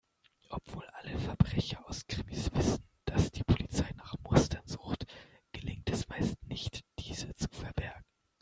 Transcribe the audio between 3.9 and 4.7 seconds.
nach Mustern